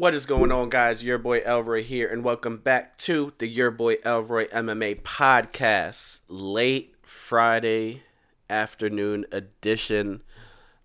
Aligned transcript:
What 0.00 0.14
is 0.14 0.24
going 0.24 0.50
on, 0.50 0.70
guys? 0.70 1.04
Your 1.04 1.18
boy 1.18 1.40
Elroy 1.40 1.82
here, 1.82 2.08
and 2.08 2.24
welcome 2.24 2.56
back 2.56 2.96
to 3.00 3.34
the 3.36 3.46
Your 3.46 3.70
Boy 3.70 3.96
Elroy 4.02 4.48
MMA 4.48 5.02
podcast, 5.02 6.22
late 6.26 6.94
Friday 7.02 8.04
afternoon 8.48 9.26
edition. 9.30 10.22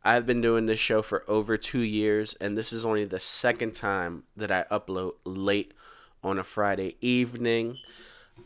I've 0.03 0.25
been 0.25 0.41
doing 0.41 0.65
this 0.65 0.79
show 0.79 1.01
for 1.01 1.23
over 1.29 1.55
two 1.55 1.79
years, 1.79 2.33
and 2.41 2.57
this 2.57 2.73
is 2.73 2.83
only 2.83 3.05
the 3.05 3.21
second 3.21 3.73
time 3.73 4.23
that 4.35 4.51
I 4.51 4.65
upload 4.69 5.13
late 5.23 5.73
on 6.21 6.37
a 6.37 6.43
Friday 6.43 6.97
evening. 6.99 7.77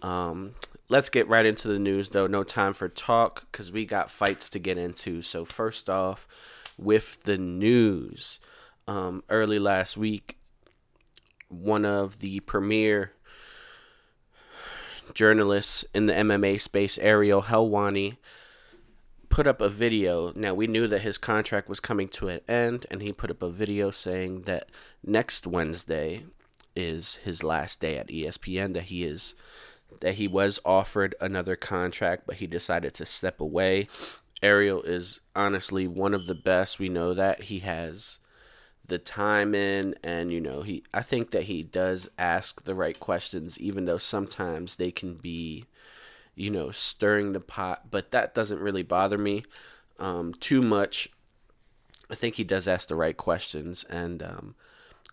Um, 0.04 0.54
let's 0.88 1.10
get 1.10 1.28
right 1.28 1.48
into 1.48 1.68
the 1.68 1.80
news, 1.80 2.10
though. 2.10 2.28
No 2.28 2.44
time 2.44 2.74
for 2.74 2.88
talk 2.88 3.48
because 3.52 3.72
we 3.72 3.88
got 3.88 4.12
fights 4.12 4.52
to 4.52 4.60
get 4.60 4.78
into. 4.78 5.24
So, 5.24 5.46
first 5.46 5.90
off, 5.90 6.28
with 6.78 7.24
the 7.24 7.40
news, 7.40 8.40
um, 8.88 9.24
early 9.30 9.58
last 9.58 9.98
week, 9.98 10.39
one 11.50 11.84
of 11.84 12.20
the 12.20 12.40
premier 12.42 13.12
journalists 15.14 15.84
in 15.94 16.06
the 16.06 16.14
MMA 16.14 16.62
space, 16.62 16.98
Ariel 17.00 17.44
Helwani, 17.44 18.18
put 19.30 19.48
up 19.48 19.62
a 19.62 19.70
video. 19.70 20.32
Now, 20.36 20.54
we 20.54 20.68
knew 20.68 20.88
that 20.88 21.02
his 21.02 21.18
contract 21.18 21.68
was 21.68 21.80
coming 21.80 22.08
to 22.10 22.30
an 22.30 22.42
end, 22.48 22.86
and 22.90 23.02
he 23.02 23.12
put 23.12 23.32
up 23.32 23.42
a 23.42 23.50
video 23.50 23.92
saying 23.92 24.44
that 24.44 24.70
next 25.04 25.46
Wednesday 25.46 26.26
is 26.76 27.16
his 27.16 27.44
last 27.44 27.80
day 27.82 27.98
at 27.98 28.08
ESPN, 28.08 28.74
that 28.74 28.84
he 28.84 29.04
is 29.04 29.36
that 30.02 30.16
he 30.16 30.28
was 30.28 30.60
offered 30.64 31.16
another 31.20 31.56
contract, 31.56 32.24
but 32.28 32.36
he 32.36 32.48
decided 32.48 32.94
to 32.94 33.06
step 33.06 33.42
away. 33.42 33.88
Ariel 34.42 34.84
is 34.84 35.22
honestly 35.36 35.88
one 35.88 36.14
of 36.14 36.28
the 36.28 36.36
best. 36.36 36.80
We 36.80 36.90
know 36.90 37.14
that 37.16 37.44
he 37.44 37.60
has 37.60 38.20
the 38.90 38.98
time 38.98 39.56
in 39.56 39.96
and 40.04 40.34
you 40.34 40.42
know 40.42 40.62
he 40.62 40.84
I 40.94 41.02
think 41.02 41.32
that 41.32 41.44
he 41.44 41.64
does 41.64 42.10
ask 42.18 42.66
the 42.66 42.76
right 42.76 43.00
questions 43.00 43.60
even 43.60 43.86
though 43.86 43.98
sometimes 43.98 44.76
they 44.76 44.92
can 44.92 45.16
be 45.16 45.66
you 46.36 46.50
know 46.50 46.72
stirring 46.72 47.34
the 47.34 47.40
pot 47.40 47.90
but 47.90 48.12
that 48.12 48.36
doesn't 48.36 48.60
really 48.60 48.84
bother 48.84 49.18
me 49.18 49.44
um, 50.00 50.34
too 50.34 50.62
much. 50.62 51.10
I 52.10 52.16
think 52.16 52.36
he 52.36 52.44
does 52.44 52.68
ask 52.68 52.88
the 52.88 52.96
right 52.96 53.16
questions 53.16 53.86
and 53.90 54.24
um, 54.24 54.56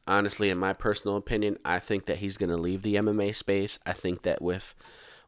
honestly 0.06 0.50
in 0.50 0.58
my 0.58 0.72
personal 0.72 1.16
opinion 1.16 1.58
I 1.64 1.78
think 1.78 2.06
that 2.06 2.18
he's 2.18 2.36
going 2.36 2.50
to 2.50 2.56
leave 2.56 2.82
the 2.82 2.96
MMA 2.96 3.34
space. 3.34 3.78
I 3.86 3.92
think 3.92 4.22
that 4.22 4.40
with 4.42 4.74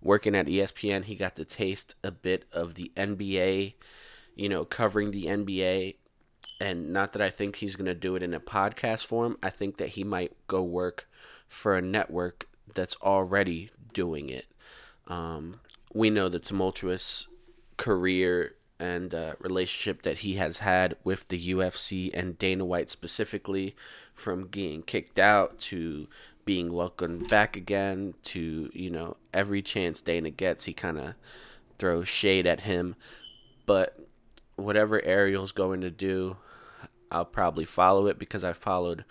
working 0.01 0.35
at 0.35 0.47
ESPN 0.47 1.05
he 1.05 1.15
got 1.15 1.37
to 1.37 1.45
taste 1.45 1.95
a 2.03 2.11
bit 2.11 2.45
of 2.53 2.75
the 2.75 2.91
NBA 2.97 3.75
you 4.35 4.49
know 4.49 4.65
covering 4.65 5.11
the 5.11 5.27
NBA 5.27 5.97
and 6.61 6.93
not 6.93 7.13
that 7.13 7.23
I 7.23 7.31
think 7.31 7.57
he's 7.57 7.77
going 7.77 7.87
to 7.87 7.95
do 7.95 8.17
it 8.17 8.23
in 8.23 8.35
a 8.35 8.41
podcast 8.41 9.07
form. 9.07 9.37
I 9.43 9.51
think 9.51 9.77
that 9.77 9.91
he 9.91 10.05
might 10.05 10.33
go 10.47 10.63
work 10.63 11.09
for 11.47 11.77
a 11.77 11.83
network 11.83 12.49
that's 12.75 12.97
already 13.03 13.71
doing 13.93 14.29
it. 14.29 14.47
Um, 15.07 15.61
we 15.95 16.11
know 16.11 16.29
the 16.29 16.41
tumultuous 16.41 17.29
career 17.77 18.55
and 18.79 19.15
uh, 19.15 19.35
relationship 19.41 20.03
that 20.03 20.19
he 20.19 20.35
has 20.35 20.59
had 20.59 20.97
with 21.03 21.29
the 21.29 21.55
UFC 21.55 22.11
and 22.15 22.39
Dana 22.39 22.65
White 22.65 22.91
specifically, 22.91 23.75
from 24.15 24.47
getting 24.47 24.83
kicked 24.83 25.19
out 25.19 25.59
to 25.59 26.09
being 26.45 26.73
welcomed 26.73 27.29
back 27.29 27.57
again 27.57 28.15
to 28.23 28.71
you 28.73 28.91
know 28.91 29.17
every 29.35 29.63
chance 29.63 30.01
Dana 30.01 30.31
gets, 30.31 30.65
he 30.65 30.73
kind 30.73 30.99
of 30.99 31.15
throws 31.79 32.09
shade 32.09 32.47
at 32.47 32.63
him. 32.63 32.95
But 33.67 33.99
whatever 34.57 35.05
Ariel's 35.05 35.53
going 35.53 35.81
to 35.81 35.91
do, 35.91 36.37
I'll 37.11 37.25
probably 37.25 37.65
follow 37.65 38.07
it 38.07 38.19
because 38.19 38.45
I've 38.45 38.57
followed 38.57 39.05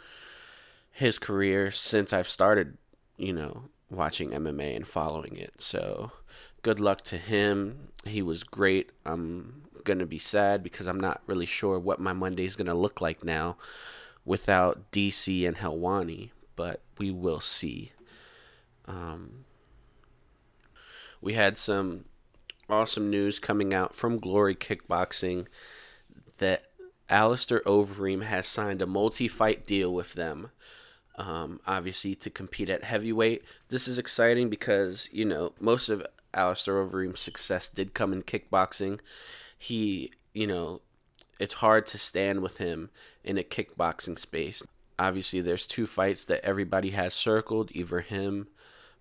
his 0.92 1.20
career 1.20 1.72
since 1.72 2.14
I've 2.14 2.28
started, 2.28 2.78
you 3.18 3.34
know, 3.34 3.64
watching 3.90 4.32
MMA 4.32 4.76
and 4.76 4.88
following 4.88 5.36
it. 5.36 5.62
So 5.62 6.12
good 6.62 6.80
luck 6.80 7.02
to 7.06 7.18
him. 7.18 7.90
He 8.06 8.22
was 8.22 8.44
great. 8.44 8.92
I'm 9.06 9.64
going 9.84 10.00
to 10.00 10.06
be 10.06 10.18
sad 10.20 10.64
because 10.64 10.88
I'm 10.88 11.00
not 11.00 11.22
really 11.28 11.46
sure 11.46 11.80
what 11.80 12.00
my 12.00 12.14
Monday 12.14 12.46
is 12.46 12.56
going 12.56 12.68
to 12.68 12.74
look 12.74 13.00
like 13.00 13.24
now 13.24 13.58
without 14.26 14.92
DC 14.92 15.48
and 15.48 15.58
Helwani, 15.58 16.32
but 16.56 16.82
we 16.98 17.12
will 17.12 17.40
see. 17.40 17.94
Um, 18.86 19.46
we 21.22 21.34
had 21.34 21.58
some 21.58 22.06
awesome 22.70 23.10
news 23.10 23.40
coming 23.40 23.74
out 23.74 23.96
from 23.96 24.20
Glory 24.20 24.56
Kickboxing 24.56 25.48
that 26.40 26.66
Alistair 27.10 27.62
Overeem 27.66 28.24
has 28.24 28.48
signed 28.48 28.82
a 28.82 28.88
multi-fight 28.88 29.66
deal 29.66 29.94
with 29.94 30.14
them. 30.14 30.52
Um, 31.20 31.60
obviously 31.66 32.14
to 32.14 32.30
compete 32.30 32.70
at 32.70 32.84
heavyweight. 32.84 33.44
This 33.70 33.88
is 33.88 33.98
exciting 33.98 34.50
because 34.52 35.10
you 35.12 35.26
know 35.26 35.54
most 35.60 35.90
of 35.90 36.06
Alistair 36.34 36.76
Overeem's 36.76 37.20
success 37.20 37.68
did 37.68 37.96
come 37.96 38.14
in 38.14 38.22
kickboxing. 38.22 39.00
He, 39.58 40.12
you 40.34 40.46
know, 40.46 40.82
it's 41.40 41.56
hard 41.56 41.88
to 41.88 41.98
stand 41.98 42.42
with 42.42 42.60
him 42.60 42.92
in 43.24 43.38
a 43.40 43.44
kickboxing 43.44 44.20
space. 44.20 44.62
Obviously, 45.00 45.42
there's 45.42 45.66
two 45.66 45.88
fights 45.88 46.24
that 46.26 46.46
everybody 46.46 46.92
has 46.92 47.16
circled: 47.16 47.72
either 47.74 48.02
him 48.02 48.48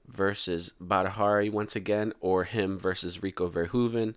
versus 0.07 0.73
Badr 0.81 1.09
Hari 1.09 1.51
once 1.51 1.77
again, 1.77 2.15
or 2.21 2.45
him 2.45 2.79
versus 2.79 3.23
Rico 3.23 3.49
Verhoeven. 3.49 4.15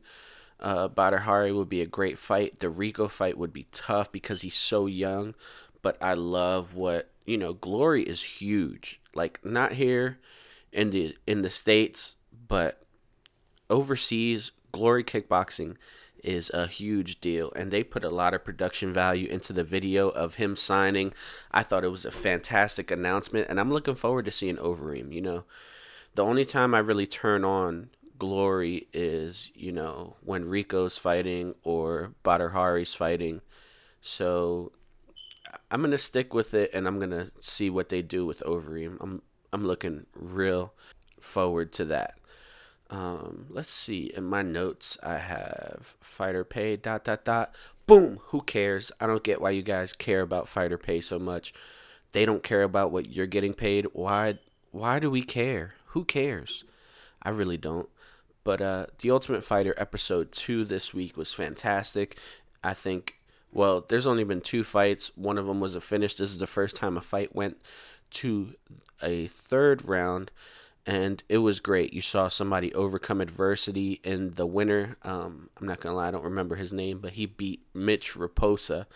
Uh, 0.59 0.87
Badr 0.87 1.17
Hari 1.17 1.51
would 1.51 1.69
be 1.69 1.81
a 1.81 1.85
great 1.85 2.17
fight. 2.17 2.59
The 2.59 2.69
Rico 2.69 3.07
fight 3.07 3.37
would 3.37 3.53
be 3.53 3.67
tough 3.71 4.11
because 4.11 4.41
he's 4.41 4.55
so 4.55 4.85
young, 4.87 5.35
but 5.81 5.97
I 6.01 6.13
love 6.13 6.75
what 6.75 7.09
you 7.25 7.37
know. 7.37 7.53
Glory 7.53 8.03
is 8.03 8.23
huge. 8.23 8.99
Like 9.13 9.43
not 9.45 9.73
here 9.73 10.19
in 10.71 10.89
the 10.91 11.15
in 11.25 11.41
the 11.41 11.49
states, 11.49 12.17
but 12.47 12.81
overseas. 13.69 14.51
Glory 14.71 15.03
kickboxing 15.03 15.77
is 16.23 16.51
a 16.53 16.67
huge 16.67 17.19
deal, 17.21 17.51
and 17.55 17.71
they 17.71 17.83
put 17.83 18.03
a 18.03 18.09
lot 18.09 18.33
of 18.33 18.43
production 18.43 18.93
value 18.93 19.27
into 19.27 19.53
the 19.53 19.63
video 19.63 20.09
of 20.09 20.35
him 20.35 20.55
signing. 20.55 21.13
I 21.51 21.63
thought 21.63 21.83
it 21.83 21.89
was 21.89 22.05
a 22.05 22.11
fantastic 22.11 22.91
announcement, 22.91 23.47
and 23.49 23.59
I'm 23.59 23.71
looking 23.71 23.95
forward 23.95 24.25
to 24.25 24.31
seeing 24.31 24.57
Overeem. 24.57 25.13
You 25.13 25.21
know, 25.21 25.43
the 26.15 26.23
only 26.23 26.45
time 26.45 26.75
I 26.75 26.79
really 26.79 27.07
turn 27.07 27.43
on 27.43 27.89
glory 28.19 28.87
is, 28.93 29.51
you 29.55 29.71
know, 29.71 30.17
when 30.21 30.45
Rico's 30.45 30.97
fighting 30.97 31.55
or 31.63 32.13
Badr 32.21 32.49
Hari's 32.49 32.93
fighting. 32.93 33.41
So 34.01 34.73
I'm 35.71 35.81
gonna 35.81 35.97
stick 35.97 36.33
with 36.33 36.53
it, 36.53 36.71
and 36.73 36.87
I'm 36.87 36.99
gonna 36.99 37.29
see 37.39 37.69
what 37.69 37.89
they 37.89 38.01
do 38.01 38.25
with 38.25 38.41
Overeem. 38.41 38.97
I'm 39.01 39.21
I'm 39.51 39.65
looking 39.65 40.05
real 40.13 40.73
forward 41.19 41.71
to 41.73 41.85
that. 41.85 42.15
Um, 42.91 43.47
let's 43.49 43.69
see. 43.69 44.11
In 44.15 44.25
my 44.25 44.41
notes, 44.41 44.97
I 45.03 45.17
have 45.17 45.95
fighter 46.01 46.43
pay 46.43 46.75
dot 46.75 47.03
dot 47.03 47.25
dot. 47.25 47.55
Boom. 47.87 48.19
Who 48.27 48.41
cares? 48.41 48.91
I 48.99 49.07
don't 49.07 49.23
get 49.23 49.41
why 49.41 49.51
you 49.51 49.61
guys 49.63 49.93
care 49.93 50.21
about 50.21 50.47
fighter 50.47 50.77
pay 50.77 51.01
so 51.01 51.17
much. 51.19 51.53
They 52.11 52.25
don't 52.25 52.43
care 52.43 52.63
about 52.63 52.91
what 52.91 53.09
you're 53.09 53.27
getting 53.27 53.53
paid. 53.53 53.87
Why? 53.93 54.39
Why 54.71 54.99
do 54.99 55.09
we 55.09 55.21
care? 55.21 55.75
Who 55.87 56.05
cares? 56.05 56.63
I 57.21 57.29
really 57.29 57.57
don't. 57.57 57.89
But 58.49 58.61
uh, 58.61 58.85
the 58.97 59.11
Ultimate 59.11 59.43
Fighter 59.43 59.75
episode 59.77 60.31
two 60.31 60.65
this 60.65 60.91
week 60.91 61.15
was 61.15 61.35
fantastic. 61.35 62.17
I 62.63 62.73
think. 62.73 63.19
Well, 63.51 63.85
there's 63.87 64.07
only 64.07 64.23
been 64.23 64.41
two 64.41 64.63
fights. 64.63 65.11
One 65.15 65.37
of 65.37 65.45
them 65.45 65.59
was 65.59 65.75
a 65.75 65.79
finish. 65.79 66.15
This 66.15 66.31
is 66.31 66.39
the 66.39 66.47
first 66.47 66.75
time 66.75 66.97
a 66.97 67.01
fight 67.01 67.35
went 67.35 67.57
to 68.09 68.55
a 69.03 69.27
third 69.27 69.87
round, 69.87 70.31
and 70.83 71.21
it 71.29 71.37
was 71.37 71.59
great. 71.59 71.93
You 71.93 72.01
saw 72.01 72.27
somebody 72.27 72.73
overcome 72.73 73.21
adversity, 73.21 74.01
and 74.03 74.35
the 74.35 74.47
winner. 74.47 74.97
Um, 75.03 75.51
I'm 75.61 75.67
not 75.67 75.79
gonna 75.79 75.95
lie, 75.95 76.07
I 76.07 76.11
don't 76.11 76.23
remember 76.23 76.55
his 76.55 76.73
name, 76.73 76.97
but 76.97 77.13
he 77.13 77.27
beat 77.27 77.61
Mitch 77.75 78.15
Raposo. 78.15 78.87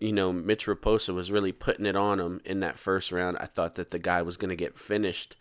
You 0.00 0.14
know, 0.14 0.32
Mitch 0.32 0.64
Raposo 0.64 1.12
was 1.12 1.30
really 1.30 1.52
putting 1.52 1.84
it 1.84 1.94
on 1.94 2.20
him 2.20 2.40
in 2.46 2.60
that 2.60 2.78
first 2.78 3.12
round. 3.12 3.36
I 3.38 3.44
thought 3.44 3.74
that 3.74 3.90
the 3.90 3.98
guy 3.98 4.22
was 4.22 4.38
gonna 4.38 4.56
get 4.56 4.78
finished 4.78 5.36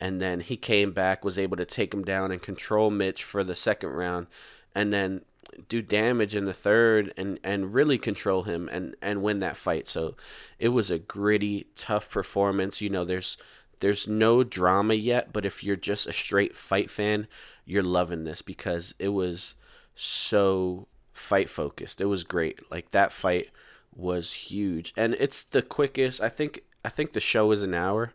and 0.00 0.20
then 0.20 0.40
he 0.40 0.56
came 0.56 0.92
back, 0.92 1.24
was 1.24 1.38
able 1.38 1.56
to 1.56 1.64
take 1.64 1.92
him 1.92 2.04
down 2.04 2.30
and 2.30 2.42
control 2.42 2.90
Mitch 2.90 3.24
for 3.24 3.42
the 3.42 3.54
second 3.54 3.90
round, 3.90 4.26
and 4.74 4.92
then 4.92 5.22
do 5.68 5.80
damage 5.80 6.34
in 6.34 6.44
the 6.44 6.52
third 6.52 7.14
and 7.16 7.38
and 7.42 7.72
really 7.72 7.98
control 7.98 8.42
him 8.42 8.68
and 8.70 8.94
and 9.00 9.22
win 9.22 9.40
that 9.40 9.56
fight. 9.56 9.86
So 9.86 10.16
it 10.58 10.68
was 10.68 10.90
a 10.90 10.98
gritty, 10.98 11.66
tough 11.74 12.10
performance. 12.10 12.80
You 12.80 12.90
know, 12.90 13.04
there's 13.04 13.38
there's 13.80 14.08
no 14.08 14.42
drama 14.42 14.94
yet, 14.94 15.32
but 15.32 15.44
if 15.44 15.62
you're 15.62 15.76
just 15.76 16.06
a 16.06 16.12
straight 16.12 16.54
fight 16.54 16.90
fan, 16.90 17.26
you're 17.64 17.82
loving 17.82 18.24
this 18.24 18.42
because 18.42 18.94
it 18.98 19.08
was 19.08 19.54
so 19.94 20.88
fight 21.12 21.48
focused. 21.48 22.00
It 22.00 22.06
was 22.06 22.24
great. 22.24 22.70
Like 22.70 22.90
that 22.90 23.12
fight 23.12 23.50
was 23.94 24.32
huge. 24.32 24.92
And 24.96 25.14
it's 25.18 25.42
the 25.42 25.62
quickest. 25.62 26.20
I 26.20 26.28
think 26.28 26.62
I 26.84 26.88
think 26.88 27.12
the 27.12 27.20
show 27.20 27.50
is 27.52 27.62
an 27.62 27.74
hour 27.74 28.12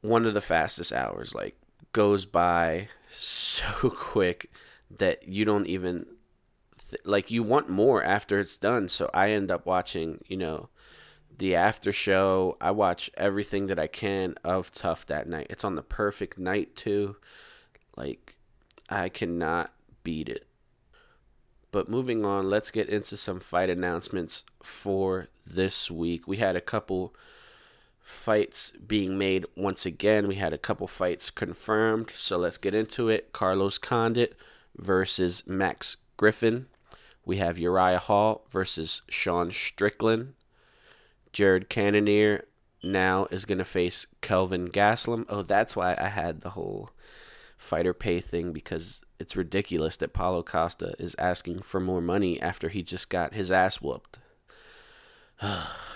one 0.00 0.26
of 0.26 0.34
the 0.34 0.40
fastest 0.40 0.92
hours 0.92 1.34
like 1.34 1.56
goes 1.92 2.26
by 2.26 2.88
so 3.08 3.90
quick 3.90 4.50
that 4.90 5.26
you 5.26 5.44
don't 5.44 5.66
even 5.66 6.06
th- 6.90 7.02
like 7.04 7.30
you 7.30 7.42
want 7.42 7.68
more 7.68 8.02
after 8.02 8.38
it's 8.38 8.56
done 8.56 8.88
so 8.88 9.10
i 9.12 9.30
end 9.30 9.50
up 9.50 9.66
watching 9.66 10.20
you 10.26 10.36
know 10.36 10.68
the 11.38 11.54
after 11.54 11.92
show. 11.92 12.56
I 12.60 12.70
watch 12.70 13.10
everything 13.16 13.66
that 13.66 13.78
I 13.78 13.86
can 13.86 14.34
of 14.44 14.72
tough 14.72 15.06
that 15.06 15.28
night. 15.28 15.46
It's 15.50 15.64
on 15.64 15.74
the 15.74 15.82
perfect 15.82 16.38
night 16.38 16.74
too. 16.74 17.16
Like 17.96 18.36
I 18.88 19.08
cannot 19.08 19.72
beat 20.02 20.28
it. 20.28 20.46
But 21.72 21.88
moving 21.88 22.24
on, 22.24 22.48
let's 22.48 22.70
get 22.70 22.88
into 22.88 23.16
some 23.16 23.40
fight 23.40 23.68
announcements 23.68 24.44
for 24.62 25.28
this 25.46 25.90
week. 25.90 26.26
We 26.26 26.38
had 26.38 26.56
a 26.56 26.60
couple 26.60 27.14
fights 28.06 28.72
being 28.86 29.18
made 29.18 29.44
once 29.56 29.84
again. 29.84 30.28
We 30.28 30.36
had 30.36 30.52
a 30.52 30.58
couple 30.58 30.86
fights 30.86 31.28
confirmed, 31.28 32.12
so 32.14 32.38
let's 32.38 32.56
get 32.56 32.72
into 32.72 33.08
it. 33.08 33.32
Carlos 33.32 33.78
Condit 33.78 34.36
versus 34.76 35.42
Max 35.44 35.96
Griffin. 36.16 36.66
We 37.24 37.38
have 37.38 37.58
Uriah 37.58 37.98
Hall 37.98 38.44
versus 38.48 39.02
Sean 39.08 39.50
Strickland. 39.50 40.34
Jared 41.32 41.68
Cannonier 41.68 42.44
now 42.80 43.26
is 43.32 43.44
going 43.44 43.58
to 43.58 43.64
face 43.64 44.06
Kelvin 44.20 44.68
Gastelum. 44.68 45.26
Oh, 45.28 45.42
that's 45.42 45.74
why 45.74 45.96
I 45.98 46.06
had 46.06 46.42
the 46.42 46.50
whole 46.50 46.90
fighter 47.58 47.92
pay 47.92 48.20
thing 48.20 48.52
because 48.52 49.02
it's 49.18 49.34
ridiculous 49.34 49.96
that 49.96 50.12
Paulo 50.12 50.44
Costa 50.44 50.94
is 51.00 51.16
asking 51.18 51.62
for 51.62 51.80
more 51.80 52.00
money 52.00 52.40
after 52.40 52.68
he 52.68 52.84
just 52.84 53.10
got 53.10 53.34
his 53.34 53.50
ass 53.50 53.82
whooped. 53.82 54.18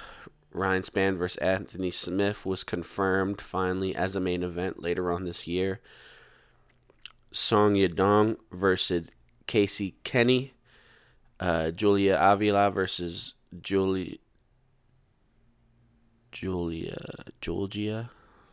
Ryan 0.52 0.82
Spann 0.82 1.16
versus 1.16 1.38
Anthony 1.38 1.90
Smith 1.90 2.44
was 2.44 2.64
confirmed 2.64 3.40
finally 3.40 3.94
as 3.94 4.16
a 4.16 4.20
main 4.20 4.42
event 4.42 4.82
later 4.82 5.12
on 5.12 5.24
this 5.24 5.46
year. 5.46 5.80
Song 7.32 7.74
Yadong 7.74 8.36
versus 8.50 9.10
Casey 9.46 9.94
Kenney. 10.02 10.54
Uh, 11.38 11.70
Julia 11.70 12.18
Avila 12.20 12.70
versus 12.70 13.34
Julie 13.62 14.20
Julia 16.32 17.24
Georgia 17.40 18.10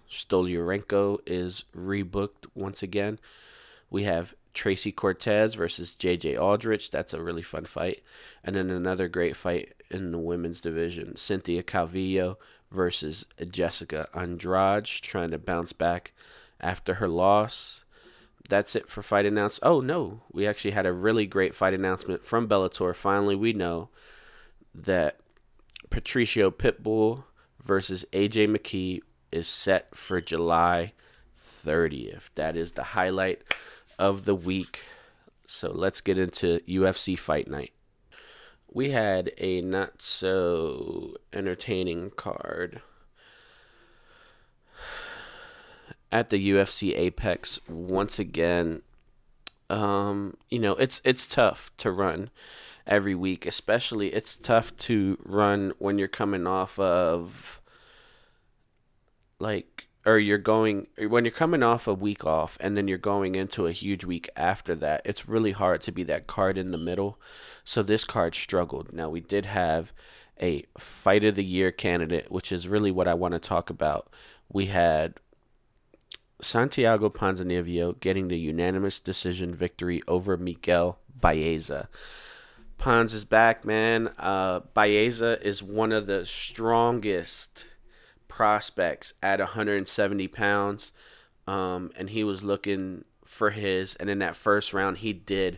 Stoliarenko 0.10 1.20
is 1.26 1.66
rebooked 1.76 2.48
once 2.56 2.82
again. 2.82 3.20
We 3.90 4.04
have 4.04 4.36
Tracy 4.54 4.92
Cortez 4.92 5.56
versus 5.56 5.92
JJ 5.92 6.40
Aldrich. 6.40 6.92
That's 6.92 7.14
a 7.14 7.22
really 7.22 7.42
fun 7.42 7.66
fight. 7.66 8.02
And 8.44 8.56
then 8.56 8.70
another 8.70 9.08
great 9.08 9.36
fight 9.36 9.74
in 9.90 10.12
the 10.12 10.18
women's 10.18 10.62
division 10.62 11.16
Cynthia 11.16 11.64
Calvillo 11.64 12.36
versus 12.72 13.26
Jessica 13.50 14.08
Andrade, 14.14 14.86
trying 14.86 15.32
to 15.32 15.38
bounce 15.38 15.74
back 15.74 16.14
after 16.60 16.96
her 16.96 17.08
loss. 17.08 17.84
That's 18.50 18.76
it 18.76 18.88
for 18.88 19.02
fight 19.02 19.26
announcements. 19.26 19.60
Oh, 19.64 19.82
no. 19.82 20.22
We 20.32 20.48
actually 20.48 20.72
had 20.72 20.86
a 20.86 20.94
really 20.94 21.26
great 21.26 21.54
fight 21.54 21.74
announcement 21.74 22.24
from 22.24 22.48
Bellator. 22.48 22.96
Finally, 22.96 23.36
we 23.36 23.52
know 23.54 23.90
that 24.74 25.20
Patricio 25.90 26.50
Pitbull 26.50 27.26
versus 27.62 28.06
AJ 28.14 28.56
McKee 28.56 29.02
is 29.32 29.48
set 29.48 29.96
for 29.96 30.22
July 30.22 30.94
30th. 31.40 32.30
That 32.36 32.56
is 32.56 32.74
the 32.74 32.84
highlight 32.84 33.42
of 34.00 34.26
the 34.26 34.36
week. 34.36 34.82
So 35.46 35.72
let's 35.72 36.02
get 36.02 36.18
into 36.18 36.60
UFC 36.68 37.18
Fight 37.18 37.50
Night. 37.50 37.74
We 38.72 38.92
had 38.92 39.32
a 39.38 39.62
not 39.62 40.02
so 40.02 41.16
entertaining 41.34 42.12
card 42.12 42.82
at 46.12 46.30
the 46.30 46.52
UFC 46.52 46.98
Apex 46.98 47.60
once 47.68 48.20
again. 48.20 48.82
Um, 49.70 50.38
you 50.50 50.60
know, 50.60 50.74
it's 50.74 51.02
it's 51.04 51.28
tough 51.28 51.76
to 51.78 51.92
run 51.92 52.30
every 52.86 53.16
week, 53.16 53.46
especially 53.46 54.14
it's 54.14 54.36
tough 54.36 54.76
to 54.78 55.18
run 55.24 55.74
when 55.78 55.98
you're 55.98 56.08
coming 56.08 56.48
off 56.48 56.80
of 56.80 57.62
like 59.40 59.77
or 60.08 60.18
you're 60.18 60.38
going 60.38 60.88
when 61.10 61.26
you're 61.26 61.32
coming 61.32 61.62
off 61.62 61.86
a 61.86 61.94
week 61.94 62.26
off 62.26 62.58
and 62.62 62.78
then 62.78 62.88
you're 62.88 62.98
going 62.98 63.36
into 63.36 63.68
a 63.68 63.74
huge 63.74 64.06
week 64.06 64.30
after 64.38 64.74
that 64.74 65.02
it's 65.04 65.28
really 65.28 65.52
hard 65.52 65.82
to 65.82 65.92
be 65.92 66.02
that 66.04 66.26
card 66.26 66.58
in 66.58 66.72
the 66.72 66.78
middle. 66.78 67.20
So 67.66 67.84
this 67.84 68.06
card 68.06 68.34
struggled. 68.34 68.94
Now 68.94 69.10
we 69.10 69.20
did 69.20 69.46
have 69.48 69.92
a 70.42 70.64
fight 70.78 71.26
of 71.26 71.36
the 71.36 71.44
year 71.44 71.72
candidate 71.72 72.32
which 72.32 72.52
is 72.52 72.68
really 72.68 72.92
what 72.92 73.08
i 73.08 73.14
want 73.14 73.34
to 73.34 73.40
talk 73.40 73.70
about. 73.70 74.10
We 74.50 74.68
had 74.68 75.16
santiago 76.42 77.10
ponzinibbio 77.10 78.00
getting 78.00 78.30
the 78.30 78.40
unanimous 78.40 79.00
decision 79.00 79.54
victory 79.54 80.02
over 80.08 80.38
miguel 80.38 81.00
baeza. 81.14 81.90
Pons 82.78 83.12
is 83.12 83.26
back, 83.26 83.66
man. 83.66 84.12
Uh, 84.20 84.60
Baeza 84.76 85.40
is 85.42 85.64
one 85.64 85.92
of 85.92 86.06
the 86.06 86.28
strongest 86.28 87.66
prospects 88.38 89.16
at 89.24 89.40
170 89.40 90.28
pounds, 90.28 90.92
um, 91.48 91.90
and 91.98 92.12
he 92.12 92.24
was 92.24 92.44
looking 92.44 93.04
for 93.26 93.50
his. 93.50 93.96
And 93.96 94.12
in 94.12 94.20
that 94.20 94.36
first 94.36 94.76
round, 94.76 95.00
he 95.00 95.12
did 95.12 95.58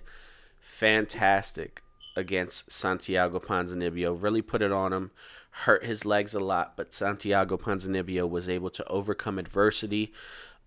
fantastic 0.61 1.83
against 2.15 2.71
Santiago 2.71 3.37
Ponzinibbio. 3.37 4.15
Really 4.23 4.41
put 4.41 4.61
it 4.61 4.71
on 4.71 4.93
him, 4.93 5.11
hurt 5.51 5.83
his 5.83 6.05
legs 6.05 6.33
a 6.33 6.39
lot, 6.39 6.77
but 6.77 6.93
Santiago 6.93 7.57
Ponzinibbio 7.57 8.29
was 8.29 8.47
able 8.47 8.69
to 8.69 8.87
overcome 8.87 9.37
adversity, 9.37 10.13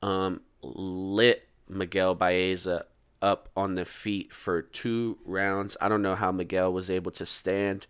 um, 0.02 0.42
lit 0.60 1.48
Miguel 1.66 2.14
Baeza 2.14 2.84
up 3.22 3.48
on 3.56 3.74
the 3.74 3.86
feet 3.86 4.34
for 4.34 4.60
two 4.60 5.16
rounds. 5.24 5.78
I 5.80 5.88
don't 5.88 6.02
know 6.02 6.16
how 6.16 6.30
Miguel 6.30 6.74
was 6.74 6.90
able 6.90 7.12
to 7.12 7.24
stand. 7.24 7.86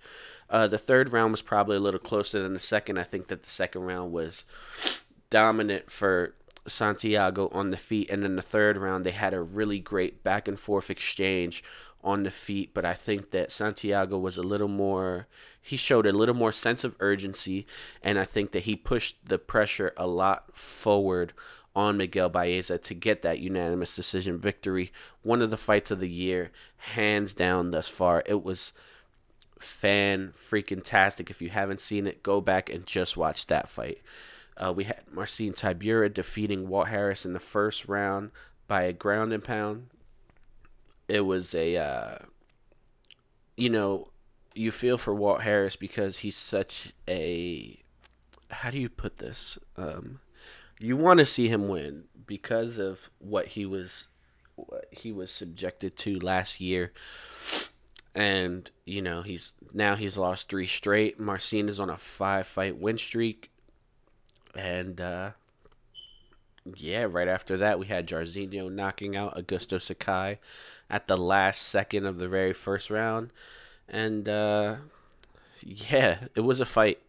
Uh, 0.53 0.69
the 0.69 0.79
third 0.79 1.13
round 1.13 1.33
was 1.33 1.43
probably 1.43 1.77
a 1.77 1.81
little 1.81 1.99
closer 1.99 2.43
than 2.43 2.53
the 2.53 2.61
second. 2.61 2.99
I 2.99 3.05
think 3.05 3.29
that 3.29 3.43
the 3.43 3.51
second 3.51 3.83
round 3.83 4.13
was 4.13 4.45
dominant 5.31 5.91
for 5.91 6.35
Santiago 6.69 7.49
on 7.53 7.71
the 7.71 7.79
feet. 7.79 8.11
And 8.11 8.23
in 8.23 8.37
the 8.37 8.43
third 8.43 8.77
round, 8.77 9.05
they 9.05 9.13
had 9.13 9.33
a 9.33 9.41
really 9.41 9.79
great 9.79 10.23
back 10.23 10.47
and 10.47 10.61
forth 10.61 10.91
exchange 10.91 11.65
on 12.05 12.23
the 12.23 12.31
feet. 12.31 12.75
But 12.75 12.85
I 12.85 12.93
think 12.93 13.31
that 13.31 13.51
Santiago 13.51 14.19
was 14.19 14.37
a 14.37 14.43
little 14.43 14.69
more, 14.69 15.27
he 15.61 15.79
showed 15.79 16.07
a 16.07 16.13
little 16.13 16.35
more 16.35 16.53
sense 16.53 16.85
of 16.85 16.97
urgency. 17.01 17.67
And 18.03 18.19
I 18.19 18.27
think 18.27 18.53
that 18.53 18.65
he 18.65 18.77
pushed 18.77 19.17
the 19.27 19.39
pressure 19.39 19.95
a 19.97 20.07
lot 20.07 20.57
forward 20.57 21.33
on 21.75 21.97
Miguel 21.97 22.29
Baeza 22.29 22.77
to 22.77 22.95
get 22.95 23.23
that 23.23 23.39
unanimous 23.39 23.97
decision 23.97 24.39
victory. 24.39 24.93
One 25.23 25.41
of 25.41 25.51
the 25.51 25.57
fights 25.57 25.91
of 25.91 26.01
the 26.01 26.09
year, 26.09 26.51
hands 26.77 27.33
down 27.33 27.71
thus 27.71 27.89
far. 27.89 28.23
It 28.27 28.45
was 28.45 28.75
fan 29.63 30.33
freaking 30.37 30.83
tastic. 30.83 31.31
If 31.31 31.41
you 31.41 31.51
haven't 31.51 31.81
seen 31.81 32.07
it, 32.07 32.23
go 32.23 32.41
back 32.41 32.71
and 32.71 32.87
just 32.87 33.17
watch 33.17 33.47
that 33.47 33.69
fight. 33.69 33.99
Uh, 34.57 34.73
we 34.75 34.85
had 34.85 35.03
Marcin 35.11 35.53
Tybura 35.53 36.13
defeating 36.13 36.69
Walt 36.69 36.89
Harris 36.89 37.25
in 37.25 37.33
the 37.33 37.41
first 37.41 37.89
round 37.89 38.31
by 38.69 38.83
a 38.83 38.93
ground 38.93 39.33
and 39.33 39.43
pound. 39.43 39.89
It 41.09 41.23
was 41.23 41.55
a, 41.55 41.77
uh, 41.77 42.19
you 43.57 43.71
know, 43.71 44.09
you 44.55 44.71
feel 44.71 44.99
for 44.99 45.15
Walt 45.15 45.43
Harris 45.43 45.77
because 45.77 46.19
he's 46.19 46.37
such 46.37 46.93
a, 47.09 47.79
how 48.51 48.71
do 48.71 48.79
you 48.79 48.89
put 48.89 49.19
this? 49.19 49.59
Um, 49.77 50.21
you 50.79 50.97
want 50.97 51.19
to 51.19 51.27
see 51.27 51.49
him 51.49 51.69
win 51.69 52.05
because 52.27 52.79
of 52.79 53.11
what 53.19 53.49
he 53.49 53.65
was, 53.65 54.09
what 54.55 54.87
he 54.91 55.13
was 55.13 55.31
subjected 55.31 55.97
to 55.97 56.19
last 56.19 56.61
year 56.61 56.93
and 58.15 58.71
you 58.85 59.01
know 59.01 59.23
he's 59.23 59.55
now 59.73 59.97
he's 59.97 60.19
lost 60.19 60.49
three 60.49 60.67
straight. 60.67 61.19
Marcin 61.19 61.69
is 61.69 61.81
on 61.81 61.91
a 61.91 61.97
five 61.97 62.47
fight 62.47 62.77
win 62.79 62.99
streak, 62.99 63.51
and 64.55 65.01
uh, 65.01 65.31
yeah, 66.77 67.07
right 67.09 67.29
after 67.29 67.57
that 67.57 67.79
we 67.79 67.87
had 67.87 68.07
Jairzinho 68.07 68.71
knocking 68.71 69.17
out 69.17 69.37
Augusto 69.37 69.81
Sakai 69.81 70.39
at 70.91 71.09
the 71.09 71.17
last 71.17 71.63
second 71.63 72.07
of 72.07 72.19
the 72.19 72.29
very 72.29 72.53
first 72.53 72.91
round, 72.91 73.31
and 73.89 74.29
uh, 74.29 74.77
yeah, 75.63 76.25
it 76.35 76.41
was 76.41 76.61
a 76.61 76.67
fight. 76.67 77.01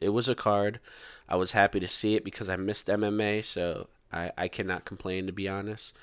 It 0.00 0.10
was 0.10 0.28
a 0.28 0.34
card. 0.34 0.80
I 1.28 1.36
was 1.36 1.52
happy 1.52 1.80
to 1.80 1.88
see 1.88 2.14
it 2.14 2.24
because 2.24 2.48
I 2.48 2.56
missed 2.56 2.88
MMA, 2.88 3.44
so 3.44 3.88
I, 4.12 4.32
I 4.36 4.48
cannot 4.48 4.84
complain 4.84 5.26
to 5.26 5.32
be 5.32 5.48
honest 5.48 5.96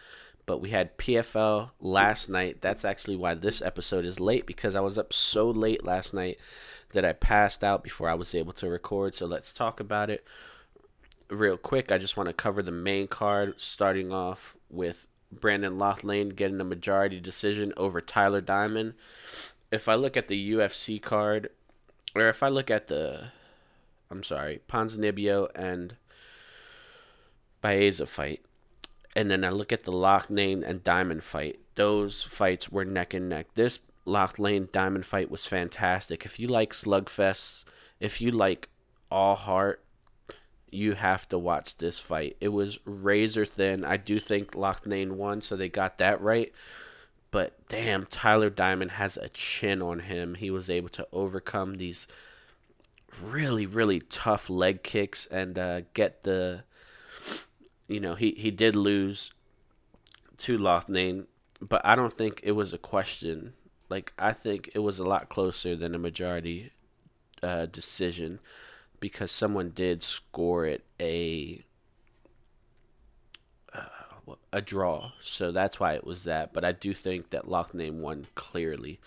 but 0.49 0.61
we 0.61 0.71
had 0.71 0.97
PFL 0.97 1.69
last 1.79 2.27
night. 2.27 2.59
That's 2.59 2.83
actually 2.83 3.15
why 3.15 3.35
this 3.35 3.61
episode 3.61 4.03
is 4.03 4.19
late 4.19 4.47
because 4.47 4.73
I 4.73 4.79
was 4.79 4.97
up 4.97 5.13
so 5.13 5.47
late 5.47 5.85
last 5.85 6.11
night 6.11 6.39
that 6.93 7.05
I 7.05 7.13
passed 7.13 7.63
out 7.63 7.83
before 7.83 8.09
I 8.09 8.15
was 8.15 8.33
able 8.33 8.53
to 8.53 8.67
record. 8.67 9.13
So 9.13 9.27
let's 9.27 9.53
talk 9.53 9.79
about 9.79 10.09
it 10.09 10.25
real 11.29 11.55
quick. 11.55 11.91
I 11.91 11.99
just 11.99 12.17
want 12.17 12.29
to 12.29 12.33
cover 12.33 12.63
the 12.63 12.71
main 12.71 13.07
card, 13.07 13.61
starting 13.61 14.11
off 14.11 14.55
with 14.71 15.05
Brandon 15.31 15.77
Loughnane 15.77 16.35
getting 16.35 16.59
a 16.59 16.63
majority 16.63 17.19
decision 17.19 17.71
over 17.77 18.01
Tyler 18.01 18.41
Diamond. 18.41 18.95
If 19.71 19.87
I 19.87 19.93
look 19.93 20.17
at 20.17 20.29
the 20.29 20.53
UFC 20.53 20.99
card, 20.99 21.51
or 22.15 22.27
if 22.27 22.41
I 22.41 22.47
look 22.47 22.71
at 22.71 22.87
the, 22.87 23.25
I'm 24.09 24.23
sorry, 24.23 24.61
Ponzinibbio 24.67 25.49
and 25.53 25.95
Baeza 27.61 28.07
fight, 28.07 28.41
and 29.15 29.29
then 29.29 29.43
I 29.43 29.49
look 29.49 29.71
at 29.71 29.83
the 29.83 29.91
Loughnane 29.91 30.63
and 30.63 30.83
Diamond 30.83 31.23
fight. 31.23 31.59
Those 31.75 32.23
fights 32.23 32.69
were 32.69 32.85
neck 32.85 33.13
and 33.13 33.29
neck. 33.29 33.47
This 33.55 33.79
Loughnane 34.05 34.71
Diamond 34.71 35.05
fight 35.05 35.31
was 35.31 35.47
fantastic. 35.47 36.25
If 36.25 36.39
you 36.39 36.47
like 36.47 36.73
slugfests, 36.73 37.63
if 37.99 38.21
you 38.21 38.31
like 38.31 38.69
all 39.11 39.35
heart, 39.35 39.83
you 40.71 40.93
have 40.93 41.27
to 41.29 41.37
watch 41.37 41.77
this 41.77 41.99
fight. 41.99 42.37
It 42.39 42.49
was 42.49 42.79
razor 42.85 43.45
thin. 43.45 43.83
I 43.83 43.97
do 43.97 44.19
think 44.19 44.51
Loughnane 44.51 45.13
won, 45.13 45.41
so 45.41 45.55
they 45.55 45.69
got 45.69 45.97
that 45.97 46.21
right. 46.21 46.51
But 47.31 47.67
damn, 47.69 48.05
Tyler 48.05 48.49
Diamond 48.49 48.91
has 48.91 49.17
a 49.17 49.29
chin 49.29 49.81
on 49.81 49.99
him. 49.99 50.35
He 50.35 50.49
was 50.49 50.69
able 50.69 50.89
to 50.89 51.07
overcome 51.11 51.75
these 51.75 52.07
really, 53.21 53.65
really 53.65 53.99
tough 53.99 54.49
leg 54.49 54.83
kicks 54.83 55.25
and 55.27 55.57
uh, 55.57 55.81
get 55.93 56.23
the. 56.23 56.63
You 57.89 58.00
know, 58.00 58.15
he, 58.15 58.31
he 58.38 58.51
did 58.51 58.75
lose 58.75 59.34
to 60.38 60.58
Loughnane, 60.58 61.25
but 61.60 61.84
I 61.84 61.96
don't 61.96 62.13
think 62.13 62.39
it 62.43 62.51
was 62.51 62.72
a 62.72 62.77
question. 62.77 63.53
Like, 63.89 64.13
I 64.17 64.31
think 64.31 64.69
it 64.75 64.79
was 64.79 65.00
a 65.00 65.03
lot 65.03 65.27
closer 65.27 65.75
than 65.75 65.96
a 65.96 66.00
majority 66.00 66.72
uh, 67.41 67.65
decision 67.65 68.39
because 69.00 69.31
someone 69.31 69.72
did 69.72 70.03
score 70.03 70.65
it 70.65 70.86
a 71.00 71.65
uh, 73.74 74.36
a 74.53 74.62
draw, 74.62 75.13
so 75.19 75.51
that's 75.51 75.79
why 75.79 75.93
it 75.93 76.05
was 76.05 76.25
that. 76.25 76.53
But 76.53 76.63
I 76.63 76.72
do 76.72 76.93
think 76.93 77.31
that 77.31 77.46
Loughnane 77.46 78.00
won 78.00 78.25
clearly. 78.36 79.00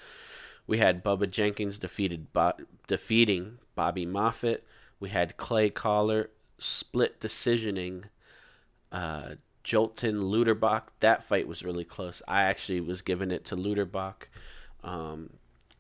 We 0.66 0.78
had 0.78 1.04
Bubba 1.04 1.30
Jenkins 1.30 1.78
defeated 1.78 2.32
Bo- 2.32 2.52
defeating 2.88 3.58
Bobby 3.76 4.06
Moffett. 4.06 4.62
We 4.98 5.10
had 5.10 5.36
Clay 5.36 5.70
Collard 5.70 6.30
split 6.58 7.20
decisioning 7.20 8.04
uh, 8.92 9.34
Jolton 9.64 10.22
Lutterbach. 10.22 10.88
That 11.00 11.24
fight 11.24 11.48
was 11.48 11.64
really 11.64 11.84
close. 11.84 12.22
I 12.28 12.42
actually 12.42 12.80
was 12.80 13.02
giving 13.02 13.30
it 13.30 13.44
to 13.46 13.56
Lutterbach. 13.56 14.28
Um, 14.84 15.30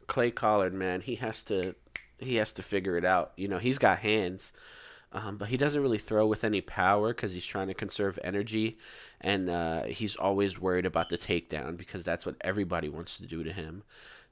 Clay 0.06 0.30
Collard, 0.30 0.74
man, 0.74 1.00
he 1.00 1.16
has 1.16 1.42
to 1.44 1.74
he 2.18 2.36
has 2.36 2.52
to 2.52 2.62
figure 2.62 2.96
it 2.96 3.04
out. 3.04 3.32
You 3.36 3.48
know, 3.48 3.58
he's 3.58 3.78
got 3.78 3.98
hands, 3.98 4.52
um, 5.12 5.36
but 5.36 5.48
he 5.48 5.56
doesn't 5.56 5.82
really 5.82 5.98
throw 5.98 6.26
with 6.26 6.44
any 6.44 6.60
power 6.60 7.08
because 7.12 7.34
he's 7.34 7.46
trying 7.46 7.68
to 7.68 7.74
conserve 7.74 8.18
energy, 8.22 8.78
and 9.20 9.50
uh, 9.50 9.84
he's 9.84 10.16
always 10.16 10.58
worried 10.58 10.86
about 10.86 11.08
the 11.08 11.18
takedown 11.18 11.76
because 11.76 12.04
that's 12.04 12.24
what 12.24 12.36
everybody 12.40 12.88
wants 12.88 13.16
to 13.18 13.26
do 13.26 13.42
to 13.42 13.52
him. 13.52 13.82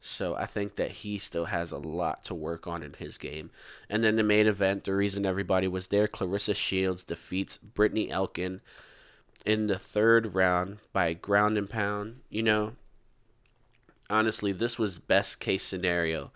So 0.01 0.35
I 0.35 0.47
think 0.47 0.77
that 0.77 0.91
he 0.91 1.19
still 1.19 1.47
has 1.47 1.73
a 1.73 1.79
lot 1.79 2.25
to 2.25 2.35
work 2.35 2.67
on 2.67 2.83
in 2.83 2.95
his 2.95 3.19
game. 3.19 3.51
And 3.89 4.03
then 4.03 4.17
the 4.17 4.23
main 4.23 4.47
event, 4.47 4.85
the 4.85 4.95
reason 4.95 5.27
everybody 5.27 5.69
was 5.69 5.89
there, 5.89 6.09
Claressa 6.09 6.57
Shields 6.57 7.05
defeats 7.05 7.59
Brittney 7.59 8.11
Elkin 8.11 8.63
in 9.45 9.67
the 9.67 9.79
third 9.79 10.35
round 10.35 10.79
by 10.93 11.13
ground 11.13 11.59
and 11.59 11.69
pound. 11.69 12.21
You 12.31 12.43
know, 12.43 12.73
honestly, 14.09 14.53
this 14.53 14.79
was 14.79 14.99
best 14.99 15.39
case 15.39 15.63
scenario 15.63 16.33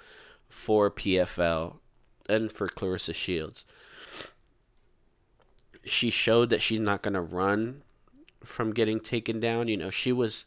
for 0.48 0.90
PFL 0.90 1.76
and 2.28 2.52
for 2.52 2.68
Claressa 2.68 3.14
Shields. 3.14 3.64
She 5.86 6.10
showed 6.10 6.50
that 6.50 6.62
she's 6.62 6.80
not 6.80 7.02
going 7.02 7.14
to 7.14 7.20
run 7.20 7.82
from 8.42 8.72
getting 8.72 9.00
taken 9.00 9.40
down. 9.40 9.68
You 9.68 9.78
know, 9.78 9.90
she 9.90 10.12
was 10.12 10.44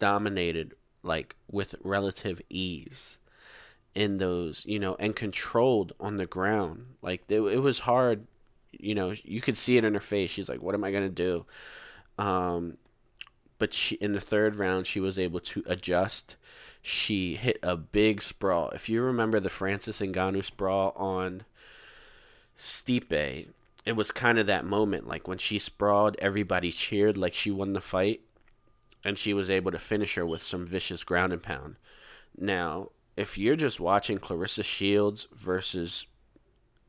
dominated 0.00 0.74
like 1.02 1.36
with 1.50 1.74
relative 1.82 2.40
ease 2.48 3.18
in 3.94 4.18
those, 4.18 4.64
you 4.66 4.78
know, 4.78 4.96
and 4.98 5.14
controlled 5.14 5.92
on 6.00 6.16
the 6.16 6.26
ground. 6.26 6.86
Like 7.02 7.24
it, 7.28 7.40
it 7.40 7.58
was 7.58 7.80
hard, 7.80 8.26
you 8.72 8.94
know, 8.94 9.12
you 9.22 9.40
could 9.40 9.56
see 9.56 9.76
it 9.76 9.84
in 9.84 9.94
her 9.94 10.00
face. 10.00 10.30
She's 10.30 10.48
like, 10.48 10.62
"What 10.62 10.74
am 10.74 10.84
I 10.84 10.90
going 10.90 11.02
to 11.02 11.08
do?" 11.08 11.46
Um 12.18 12.78
but 13.58 13.72
she 13.72 13.94
in 13.96 14.12
the 14.12 14.20
third 14.20 14.56
round 14.56 14.86
she 14.88 14.98
was 14.98 15.20
able 15.20 15.38
to 15.38 15.62
adjust 15.66 16.34
she 16.82 17.36
hit 17.36 17.58
a 17.62 17.76
big 17.76 18.20
sprawl. 18.20 18.70
If 18.70 18.88
you 18.88 19.02
remember 19.02 19.38
the 19.38 19.48
Francis 19.48 20.00
Ngannou 20.00 20.44
sprawl 20.44 20.92
on 20.96 21.44
Stipe, 22.58 23.46
it 23.84 23.92
was 23.96 24.10
kind 24.10 24.38
of 24.38 24.48
that 24.48 24.64
moment. 24.64 25.06
Like 25.06 25.28
when 25.28 25.38
she 25.38 25.60
sprawled, 25.60 26.16
everybody 26.18 26.72
cheered 26.72 27.16
like 27.16 27.34
she 27.34 27.52
won 27.52 27.72
the 27.72 27.80
fight, 27.80 28.22
and 29.04 29.18
she 29.18 29.34
was 29.34 29.50
able 29.50 29.70
to 29.70 29.78
finish 29.78 30.14
her 30.14 30.26
with 30.26 30.42
some 30.42 30.66
vicious 30.66 31.04
ground 31.04 31.32
and 31.32 31.42
pound. 31.42 31.76
Now, 32.36 32.90
if 33.16 33.36
you're 33.36 33.56
just 33.56 33.80
watching 33.80 34.18
Claressa 34.18 34.64
Shields 34.64 35.26
versus 35.32 36.06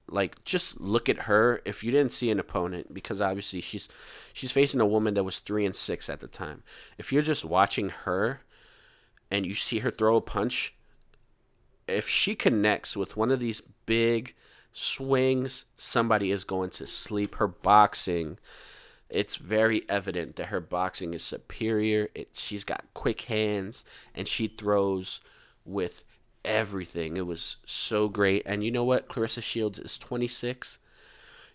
like 0.07 0.43
just 0.43 0.81
look 0.81 1.07
at 1.07 1.19
her 1.19 1.61
if 1.65 1.83
you 1.83 1.89
didn't 1.89 2.13
see 2.13 2.29
an 2.29 2.39
opponent 2.39 2.93
because 2.93 3.21
obviously 3.21 3.61
she's 3.61 3.87
she's 4.33 4.51
facing 4.51 4.81
a 4.81 4.85
woman 4.85 5.13
that 5.13 5.23
was 5.23 5.39
3 5.39 5.65
and 5.65 5.75
6 5.75 6.09
at 6.09 6.19
the 6.19 6.27
time. 6.27 6.63
If 6.97 7.11
you're 7.11 7.21
just 7.21 7.45
watching 7.45 7.89
her 7.89 8.41
and 9.31 9.45
you 9.45 9.55
see 9.55 9.79
her 9.79 9.91
throw 9.91 10.17
a 10.17 10.21
punch, 10.21 10.75
if 11.87 12.07
she 12.07 12.35
connects 12.35 12.95
with 12.95 13.17
one 13.17 13.31
of 13.31 13.39
these 13.39 13.61
big 13.85 14.35
swings, 14.71 15.65
somebody 15.75 16.31
is 16.31 16.43
going 16.43 16.69
to 16.71 16.87
sleep. 16.87 17.35
Her 17.35 17.47
boxing, 17.47 18.37
it's 19.13 19.35
very 19.35 19.83
evident 19.87 20.37
that 20.37 20.47
her 20.47 20.59
boxing 20.59 21.13
is 21.13 21.23
superior. 21.23 22.09
It, 22.15 22.29
she's 22.33 22.63
got 22.63 22.83
quick 22.95 23.21
hands 23.21 23.85
and 24.15 24.27
she 24.27 24.47
throws 24.47 25.21
with 25.63 26.03
everything. 26.43 27.15
It 27.15 27.27
was 27.27 27.57
so 27.63 28.09
great. 28.09 28.41
And 28.45 28.63
you 28.63 28.71
know 28.71 28.83
what? 28.83 29.07
Claressa 29.07 29.43
Shields 29.43 29.77
is 29.77 29.99
26. 29.99 30.79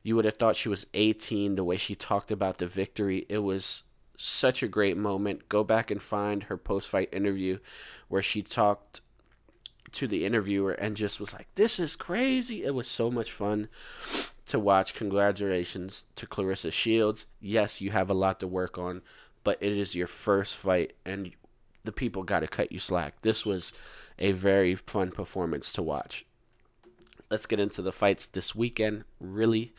You 0.05 0.15
would 0.15 0.25
have 0.25 0.37
thought 0.37 0.55
she 0.55 0.69
was 0.69 0.87
18 0.95 1.57
the 1.57 1.65
way 1.65 1.77
she 1.77 1.97
talked 1.97 2.31
about 2.31 2.59
the 2.59 2.67
victory. 2.69 3.27
It 3.29 3.39
was 3.39 3.83
such 4.17 4.63
a 4.63 4.69
great 4.69 4.97
moment. 4.97 5.49
Go 5.49 5.65
back 5.65 5.91
and 5.91 6.01
find 6.01 6.45
her 6.45 6.57
post 6.57 6.89
fight 6.89 7.09
interview 7.13 7.59
where 8.07 8.23
she 8.23 8.41
talked 8.41 9.01
to 9.93 10.07
the 10.07 10.25
interviewer 10.25 10.73
and 10.73 10.97
just 10.97 11.21
was 11.21 11.33
like, 11.33 11.49
This 11.55 11.79
is 11.79 11.97
crazy. 11.97 12.65
It 12.65 12.75
was 12.75 12.89
so 12.89 13.11
much 13.11 13.33
fun 13.33 13.69
to 14.47 14.59
watch. 14.59 14.95
Congratulations 14.95 16.05
to 16.17 16.27
Claressa 16.27 16.73
Shields. 16.73 17.27
Yes, 17.41 17.81
you 17.81 17.91
have 17.91 18.11
a 18.11 18.15
lot 18.15 18.41
to 18.41 18.47
work 18.47 18.79
on, 18.79 19.03
but 19.45 19.59
it 19.61 19.73
is 19.73 19.95
your 19.95 20.07
first 20.07 20.57
fight 20.57 20.95
and 21.05 21.33
the 21.85 21.93
people 21.93 22.23
got 22.23 22.41
to 22.41 22.49
cut 22.49 22.73
you 22.73 22.79
slack. 22.79 23.21
This 23.23 23.47
was 23.47 23.73
a 24.19 24.33
very 24.33 24.75
fun 24.75 25.11
performance 25.11 25.73
to 25.73 25.83
watch. 25.83 26.25
Let's 27.31 27.47
get 27.47 27.61
into 27.61 27.83
the 27.83 27.93
fights 27.93 28.27
this 28.27 28.55
weekend 28.55 29.05
really, 29.21 29.73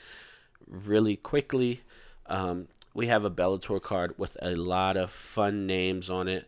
really 0.67 1.15
quickly. 1.15 1.81
Um, 2.27 2.67
we 2.93 3.07
have 3.07 3.25
a 3.25 3.31
Bellator 3.31 3.81
card 3.81 4.13
with 4.17 4.37
a 4.41 4.55
lot 4.55 4.97
of 4.97 5.11
fun 5.11 5.65
names 5.65 6.09
on 6.09 6.27
it. 6.27 6.47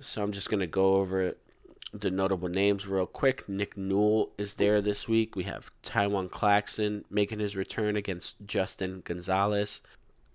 So 0.00 0.22
I'm 0.22 0.32
just 0.32 0.50
going 0.50 0.60
to 0.60 0.66
go 0.66 0.96
over 0.96 1.36
the 1.92 2.10
notable 2.10 2.48
names 2.48 2.86
real 2.86 3.06
quick. 3.06 3.48
Nick 3.48 3.76
Newell 3.76 4.30
is 4.38 4.54
there 4.54 4.80
this 4.80 5.08
week. 5.08 5.34
We 5.34 5.44
have 5.44 5.72
Tywan 5.82 6.30
Claxton 6.30 7.04
making 7.10 7.40
his 7.40 7.56
return 7.56 7.96
against 7.96 8.36
Justin 8.46 9.02
Gonzalez. 9.04 9.82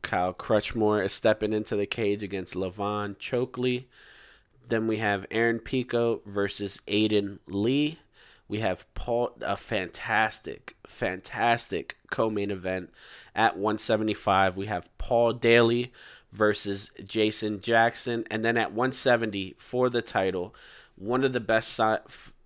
Kyle 0.02 0.34
Crutchmer 0.34 1.04
is 1.04 1.14
stepping 1.14 1.54
into 1.54 1.76
the 1.76 1.86
cage 1.86 2.22
against 2.22 2.56
Levan 2.56 3.16
Chokheli. 3.18 3.86
Then 4.68 4.88
we 4.88 4.98
have 4.98 5.26
Aaron 5.32 5.60
Pico 5.60 6.22
versus 6.26 6.82
Aiden 6.88 7.40
Lee. 7.48 8.00
We 8.48 8.60
have 8.60 8.92
Paul, 8.94 9.36
a 9.42 9.56
fantastic, 9.56 10.76
fantastic 10.86 11.98
co-main 12.12 12.52
event 12.52 12.92
at 13.34 13.58
175. 13.58 14.56
We 14.58 14.68
have 14.68 14.96
Paul 15.00 15.34
Daley 15.34 15.92
versus 16.32 16.92
Jason 17.04 17.60
Jackson, 17.60 18.26
and 18.30 18.46
then 18.46 18.58
at 18.58 18.72
170 18.72 19.56
for 19.58 19.90
the 19.90 20.04
title, 20.04 20.54
one 20.96 21.24
of 21.24 21.34
the 21.34 21.40
best 21.40 21.80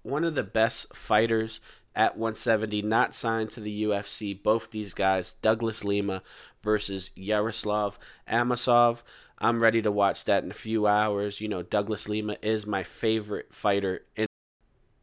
one 0.01 0.23
of 0.23 0.35
the 0.35 0.43
best 0.43 0.95
fighters 0.95 1.61
at 1.95 2.17
170, 2.17 2.81
not 2.83 3.13
signed 3.13 3.51
to 3.51 3.59
the 3.59 3.83
UFC. 3.83 4.41
Both 4.41 4.71
these 4.71 4.93
guys, 4.93 5.33
Douglas 5.33 5.83
Lima 5.83 6.21
versus 6.61 7.11
Yaroslav 7.15 7.99
Amosov. 8.29 9.03
I'm 9.39 9.61
ready 9.61 9.81
to 9.81 9.91
watch 9.91 10.25
that 10.25 10.43
in 10.43 10.51
a 10.51 10.55
few 10.55 10.87
hours. 10.87 11.41
You 11.41 11.47
know, 11.47 11.61
Douglas 11.61 12.07
Lima 12.07 12.37
is 12.41 12.67
my 12.67 12.83
favorite 12.83 13.53
fighter 13.53 14.05
in 14.15 14.27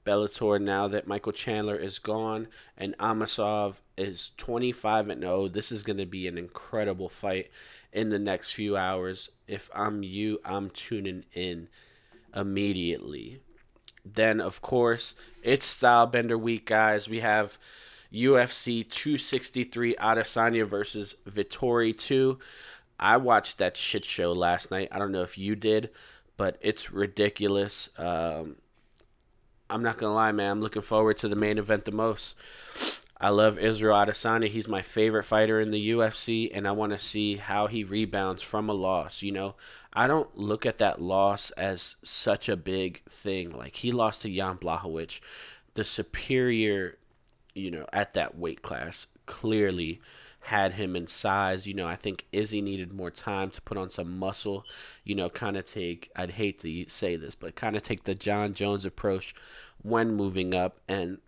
Bellator 0.06 0.60
now 0.60 0.86
that 0.88 1.08
Michael 1.08 1.32
Chandler 1.32 1.76
is 1.76 1.98
gone 1.98 2.46
and 2.76 2.96
Amosov 2.98 3.80
is 3.96 4.30
25 4.36 5.08
and 5.08 5.22
0. 5.22 5.48
This 5.48 5.72
is 5.72 5.82
going 5.82 5.98
to 5.98 6.06
be 6.06 6.28
an 6.28 6.38
incredible 6.38 7.08
fight 7.08 7.50
in 7.92 8.10
the 8.10 8.18
next 8.18 8.52
few 8.52 8.76
hours. 8.76 9.30
If 9.48 9.68
I'm 9.74 10.02
you, 10.02 10.38
I'm 10.44 10.70
tuning 10.70 11.24
in 11.34 11.68
immediately. 12.36 13.40
Then, 14.04 14.40
of 14.40 14.62
course, 14.62 15.14
it's 15.42 15.66
Stylebender 15.74 16.38
Week, 16.38 16.66
guys. 16.66 17.08
We 17.08 17.20
have 17.20 17.58
UFC 18.12 18.88
263 18.88 19.94
Adesanya 19.94 20.66
versus 20.66 21.16
Vettori 21.28 21.96
2. 21.96 22.38
I 23.00 23.16
watched 23.16 23.58
that 23.58 23.76
shit 23.76 24.04
show 24.04 24.32
last 24.32 24.70
night. 24.70 24.88
I 24.92 24.98
don't 24.98 25.12
know 25.12 25.22
if 25.22 25.36
you 25.36 25.56
did, 25.56 25.90
but 26.36 26.56
it's 26.60 26.92
ridiculous. 26.92 27.88
Um, 27.98 28.56
I'm 29.68 29.82
not 29.82 29.98
gonna 29.98 30.14
lie, 30.14 30.32
man. 30.32 30.52
I'm 30.52 30.60
looking 30.60 30.82
forward 30.82 31.18
to 31.18 31.28
the 31.28 31.36
main 31.36 31.58
event 31.58 31.84
the 31.84 31.92
most. 31.92 32.36
I 33.20 33.30
love 33.30 33.58
Israel 33.58 33.96
Adesanya. 33.96 34.48
He's 34.48 34.68
my 34.68 34.82
favorite 34.82 35.24
fighter 35.24 35.60
in 35.60 35.70
the 35.70 35.90
UFC, 35.90 36.50
and 36.52 36.68
I 36.68 36.72
want 36.72 36.92
to 36.92 36.98
see 36.98 37.36
how 37.36 37.66
he 37.66 37.82
rebounds 37.82 38.42
from 38.42 38.68
a 38.68 38.74
loss. 38.74 39.22
You 39.22 39.32
know, 39.32 39.54
I 39.96 40.06
don't 40.06 40.36
look 40.36 40.66
at 40.66 40.78
that 40.78 41.00
loss 41.00 41.50
as 41.52 41.96
such 42.04 42.48
a 42.48 42.56
big 42.56 43.02
thing. 43.04 43.50
Like 43.50 43.76
he 43.76 43.90
lost 43.90 44.22
to 44.22 44.28
Jan 44.28 44.58
Blachowicz, 44.58 45.20
the 45.74 45.84
superior 45.84 46.98
you 47.56 47.70
know, 47.70 47.86
at 47.92 48.14
that 48.14 48.36
weight 48.38 48.62
class 48.62 49.06
clearly 49.24 50.00
had 50.40 50.74
him 50.74 50.94
in 50.94 51.06
size. 51.06 51.66
You 51.66 51.74
know, 51.74 51.88
I 51.88 51.96
think 51.96 52.26
Izzy 52.30 52.60
needed 52.60 52.92
more 52.92 53.10
time 53.10 53.50
to 53.50 53.62
put 53.62 53.78
on 53.78 53.90
some 53.90 54.18
muscle, 54.18 54.64
you 55.02 55.14
know, 55.14 55.30
kind 55.30 55.56
of 55.56 55.64
take, 55.64 56.10
I'd 56.14 56.32
hate 56.32 56.60
to 56.60 56.84
say 56.88 57.16
this, 57.16 57.34
but 57.34 57.56
kind 57.56 57.74
of 57.74 57.82
take 57.82 58.04
the 58.04 58.14
Jon 58.14 58.52
Jones 58.54 58.84
approach 58.84 59.34
when 59.82 60.14
moving 60.14 60.54
up. 60.54 60.78
And 60.86 61.18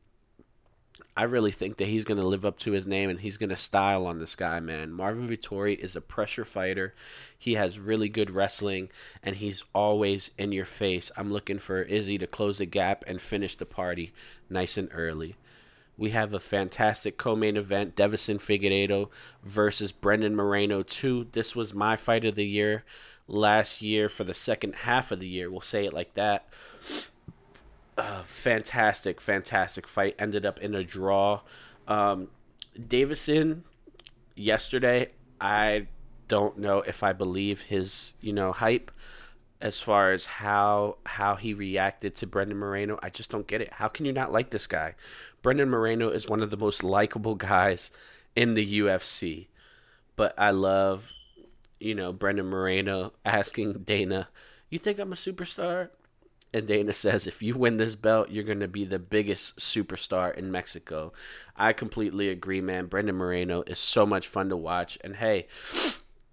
I 1.17 1.25
really 1.25 1.50
think 1.50 1.76
that 1.78 1.88
he's 1.88 2.05
going 2.05 2.21
to 2.21 2.26
live 2.26 2.45
up 2.45 2.59
to 2.61 2.73
his 2.73 2.87
name 2.87 3.11
and 3.11 3.21
he's 3.21 3.37
going 3.37 3.49
to 3.49 3.57
style 3.57 4.07
on 4.07 4.19
this 4.19 4.37
guy, 4.37 4.61
man. 4.61 4.93
Marvin 4.93 5.28
Vettori 5.28 5.76
is 5.78 5.97
a 5.97 6.00
pressure 6.00 6.45
fighter. 6.45 6.95
He 7.37 7.55
has 7.55 7.78
really 7.78 8.09
good 8.09 8.31
wrestling 8.31 8.90
and 9.23 9.37
he's 9.37 9.64
always 9.75 10.31
in 10.38 10.52
your 10.52 10.64
face. 10.64 11.11
I'm 11.17 11.33
looking 11.33 11.59
for 11.59 11.83
Izzy 11.83 12.19
to 12.19 12.26
close 12.26 12.59
the 12.59 12.67
gap 12.67 13.05
and 13.07 13.21
finish 13.21 13.57
the 13.57 13.67
party 13.67 14.12
nice 14.49 14.76
and 14.76 14.88
early. 14.93 15.35
We 15.97 16.11
have 16.11 16.33
a 16.33 16.38
fantastic 16.38 17.17
co-main 17.19 17.57
event: 17.57 17.97
Deiveson 17.97 18.37
Figueiredo 18.37 19.11
versus 19.43 19.90
Brandon 19.90 20.37
Moreno. 20.37 20.85
Two. 20.85 21.26
This 21.33 21.57
was 21.57 21.75
my 21.75 21.97
fight 21.97 22.25
of 22.25 22.37
the 22.37 22.47
year 22.47 22.85
last 23.26 23.83
year 23.83 24.09
for 24.09 24.23
the 24.23 24.33
second 24.35 24.75
half 24.76 25.11
of 25.11 25.19
the 25.19 25.26
year. 25.26 25.50
We'll 25.50 25.61
say 25.61 25.85
it 25.85 25.93
like 25.93 26.14
that. 26.14 26.49
Fantastic, 28.26 29.21
fantastic 29.21 29.87
fight. 29.87 30.14
Ended 30.19 30.47
up 30.47 30.59
in 30.61 30.75
a 30.75 30.85
draw. 30.85 31.40
Um, 31.87 32.28
Deiveson 32.78 33.62
yesterday. 34.37 35.11
I 35.40 35.88
don't 36.28 36.59
know 36.59 36.83
if 36.83 37.02
I 37.02 37.12
believe 37.12 37.62
his 37.62 38.14
you 38.21 38.33
know 38.33 38.52
hype 38.52 38.90
as 39.61 39.81
far 39.81 40.12
as 40.12 40.26
how 40.26 40.99
how 41.07 41.37
he 41.37 41.52
reacted 41.55 42.14
to 42.17 42.26
Brandon 42.26 42.59
Moreno. 42.59 42.99
I 43.02 43.11
just 43.11 43.31
don't 43.31 43.47
get 43.47 43.61
it. 43.61 43.75
How 43.75 43.88
can 43.88 44.05
you 44.05 44.12
not 44.12 44.33
like 44.33 44.50
this 44.50 44.67
guy? 44.67 44.95
Brandon 45.43 45.69
Moreno 45.69 46.11
is 46.11 46.28
one 46.28 46.43
of 46.43 46.50
the 46.50 46.57
most 46.57 46.85
likable 46.85 47.35
guys 47.35 47.93
in 48.37 48.55
the 48.55 48.81
UFC. 48.81 49.49
But 50.17 50.35
I 50.37 50.50
love, 50.50 51.12
you 51.78 51.95
know, 51.95 52.12
Brandon 52.12 52.47
Moreno 52.47 53.12
asking 53.25 53.85
Dana, 53.85 54.28
You 54.69 54.78
think 54.78 54.99
I'm 54.99 55.12
a 55.12 55.17
superstar? 55.17 55.90
And 56.52 56.67
Dana 56.67 56.93
says, 56.93 57.26
If 57.26 57.43
you 57.43 57.55
win 57.55 57.76
this 57.76 57.95
belt, 57.95 58.31
you're 58.31 58.45
going 58.45 58.61
to 58.61 58.69
be 58.69 58.85
the 58.85 58.99
biggest 58.99 59.59
superstar 59.59 60.35
in 60.35 60.50
Mexico. 60.50 61.12
I 61.57 61.73
completely 61.73 62.28
agree, 62.31 62.61
man. 62.61 62.87
Brandon 62.87 63.14
Moreno 63.14 63.62
is 63.67 63.78
so 63.78 64.07
much 64.07 64.26
fun 64.26 64.49
to 64.49 64.57
watch. 64.57 64.99
And 65.02 65.17
hey, 65.17 65.47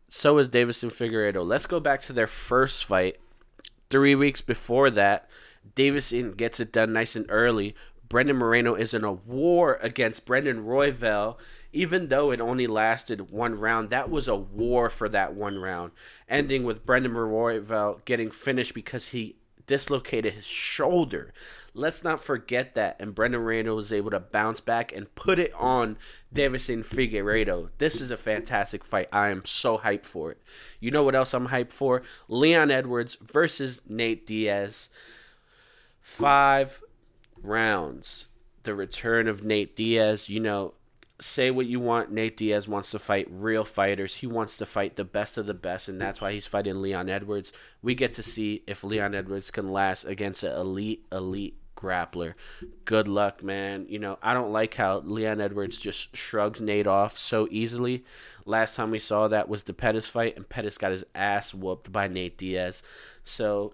so 0.10 0.38
is 0.38 0.50
Deiveson 0.50 0.92
Figueiredo. 0.92 1.46
Let's 1.46 1.68
go 1.68 1.80
back 1.80 2.02
to 2.02 2.14
their 2.14 2.28
first 2.28 2.86
fight. 2.86 3.18
Three 3.90 4.16
weeks 4.16 4.42
before 4.42 4.90
that, 4.92 5.30
Deiveson 5.76 6.38
gets 6.38 6.60
it 6.60 6.72
done 6.72 6.94
nice 6.94 7.16
and 7.16 7.26
early, 7.30 7.76
Brandon 8.08 8.38
Moreno 8.38 8.76
is 8.76 8.94
in 8.94 9.04
a 9.04 9.12
war 9.12 9.80
against 9.82 10.26
Brandon 10.26 10.64
Royval, 10.64 11.38
even 11.74 12.10
though 12.10 12.32
it 12.32 12.40
only 12.40 12.68
lasted 12.68 13.32
one 13.32 13.56
round. 13.56 13.90
That 13.90 14.10
was 14.10 14.28
a 14.28 14.36
war 14.36 14.90
for 14.90 15.10
that 15.10 15.34
one 15.34 15.58
round, 15.58 15.92
ending 16.30 16.64
with 16.64 16.86
Brandon 16.86 17.14
Royval 17.14 18.06
getting 18.06 18.30
finished 18.30 18.74
because 18.74 19.08
he 19.08 19.36
dislocated 19.68 20.34
his 20.34 20.46
shoulder. 20.46 21.34
Let's 21.74 22.04
not 22.04 22.22
forget 22.22 22.74
that. 22.76 22.96
And 23.00 23.14
Brandon 23.14 23.42
Moreno 23.42 23.76
was 23.76 23.92
able 23.92 24.12
to 24.12 24.20
bounce 24.20 24.62
back 24.62 24.94
and 24.94 25.14
put 25.16 25.40
it 25.40 25.54
on 25.56 25.98
Deiveson 26.34 26.86
Figueiredo. 26.86 27.70
This 27.78 28.00
is 28.00 28.12
a 28.12 28.18
fantastic 28.18 28.84
fight. 28.84 29.10
I 29.12 29.30
am 29.30 29.44
so 29.44 29.80
hyped 29.80 30.06
for 30.06 30.32
it. 30.32 30.42
You 30.80 30.92
know 30.92 31.04
what 31.04 31.16
else 31.16 31.34
I'm 31.34 31.50
hyped 31.50 31.74
for? 31.74 32.02
Leon 32.30 32.72
Edwards 32.72 33.18
versus 33.22 33.82
Nate 33.88 34.26
Diaz. 34.26 34.90
Five 36.02 36.82
rounds. 37.42 38.28
The 38.64 38.74
return 38.74 39.28
of 39.28 39.44
Nate 39.44 39.76
Diaz, 39.76 40.30
you 40.30 40.40
know, 40.40 40.74
say 41.20 41.52
what 41.52 41.66
you 41.66 41.80
want. 41.80 42.12
Nate 42.12 42.38
Diaz 42.38 42.68
wants 42.68 42.92
to 42.92 43.00
fight 43.00 43.28
real 43.30 43.64
fighters. 43.64 44.18
He 44.18 44.28
wants 44.28 44.58
to 44.58 44.66
fight 44.66 44.96
the 44.96 45.06
best 45.06 45.38
of 45.38 45.46
the 45.46 45.54
best, 45.54 45.88
and 45.88 46.00
that's 46.00 46.22
why 46.22 46.32
he's 46.34 46.48
fighting 46.48 46.82
Leon 46.82 47.10
Edwards. 47.10 47.54
We 47.82 47.96
get 47.96 48.14
to 48.14 48.24
see 48.24 48.64
if 48.68 48.84
Leon 48.84 49.16
Edwards 49.16 49.52
can 49.52 49.72
last 49.72 50.06
against 50.06 50.44
an 50.44 50.54
elite, 50.54 51.06
elite 51.12 51.58
grappler. 51.76 52.34
Good 52.86 53.08
luck, 53.08 53.44
man. 53.44 53.86
You 53.90 54.00
know, 54.00 54.18
I 54.22 54.34
don't 54.34 54.52
like 54.52 54.76
how 54.76 55.00
Leon 55.00 55.42
Edwards 55.42 55.78
just 55.78 56.16
shrugs 56.16 56.62
Nate 56.62 56.88
off 56.88 57.18
so 57.18 57.48
easily. 57.52 58.04
Last 58.46 58.76
time 58.76 58.92
we 58.92 59.00
saw 59.00 59.28
that 59.28 59.50
was 59.50 59.64
the 59.64 59.74
Pettis 59.74 60.08
fight, 60.08 60.36
and 60.36 60.48
Pettis 60.48 60.78
got 60.78 60.92
his 60.92 61.06
ass 61.14 61.54
whooped 61.54 61.92
by 61.92 62.08
Nate 62.08 62.38
Diaz. 62.38 62.84
So, 63.24 63.74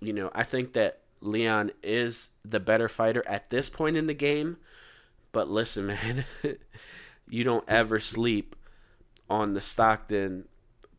you 0.00 0.12
know, 0.12 0.30
I 0.34 0.42
think 0.42 0.72
that 0.74 1.00
Leon 1.20 1.72
is 1.82 2.30
the 2.44 2.60
better 2.60 2.88
fighter 2.88 3.22
at 3.26 3.50
this 3.50 3.68
point 3.68 3.96
in 3.96 4.06
the 4.06 4.14
game. 4.14 4.58
But 5.38 5.48
listen, 5.48 5.86
man, 5.86 6.24
you 7.30 7.44
don't 7.44 7.62
ever 7.68 8.00
sleep 8.00 8.56
on 9.30 9.54
the 9.54 9.60
Stockton 9.60 10.48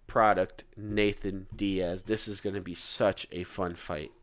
product, 0.08 0.64
Nathan 0.78 1.48
Diaz. 1.54 2.04
This 2.04 2.26
is 2.26 2.40
going 2.40 2.54
to 2.54 2.62
be 2.62 2.74
such 2.74 3.28
a 3.34 3.44
fun 3.44 3.76
fight. 3.76 4.14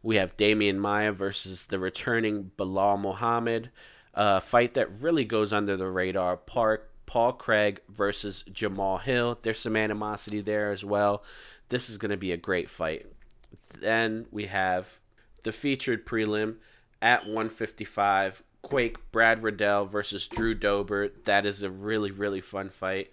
We 0.00 0.14
have 0.14 0.36
Demian 0.36 0.76
Maia 0.76 1.10
versus 1.10 1.66
the 1.66 1.80
returning 1.80 2.52
Belal 2.56 3.00
Muhammad. 3.00 3.72
A 4.14 4.40
fight 4.40 4.74
that 4.74 4.92
really 5.00 5.24
goes 5.24 5.52
under 5.52 5.76
the 5.76 5.90
radar. 5.90 6.36
Park, 6.36 6.92
Paul 7.04 7.32
Craig 7.32 7.80
versus 7.88 8.44
Jamahal 8.44 9.00
Hill. 9.02 9.40
There's 9.42 9.58
some 9.58 9.74
animosity 9.74 10.40
there 10.40 10.70
as 10.70 10.84
well. 10.84 11.24
This 11.68 11.90
is 11.90 11.98
going 11.98 12.12
to 12.12 12.16
be 12.16 12.30
a 12.30 12.36
great 12.36 12.70
fight. 12.70 13.06
Then 13.80 14.26
we 14.30 14.46
have 14.46 15.00
the 15.42 15.50
featured 15.50 16.06
prelim 16.06 16.58
at 17.02 17.24
155 17.24 18.44
Quake 18.62 19.10
Brad 19.12 19.42
Riddell 19.42 19.84
versus 19.86 20.28
Drew 20.28 20.54
Dober. 20.54 21.08
That 21.24 21.46
is 21.46 21.62
a 21.62 21.70
really, 21.70 22.10
really 22.10 22.40
fun 22.40 22.70
fight. 22.70 23.10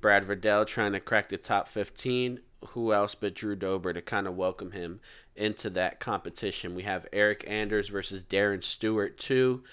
Brad 0.00 0.24
Riddell 0.28 0.64
trying 0.64 0.92
to 0.92 1.00
crack 1.00 1.28
the 1.28 1.36
top 1.36 1.68
15. 1.68 2.40
Who 2.68 2.92
else 2.92 3.14
but 3.14 3.34
Drew 3.34 3.56
Dober 3.56 3.92
to 3.92 4.02
kind 4.02 4.26
of 4.26 4.36
welcome 4.36 4.72
him 4.72 5.00
into 5.34 5.70
that 5.70 6.00
competition? 6.00 6.74
We 6.74 6.82
have 6.82 7.06
Eryk 7.12 7.48
Anders 7.48 7.88
versus 7.88 8.22
Darren 8.22 8.62
Stewart, 8.62 9.18
too. 9.18 9.64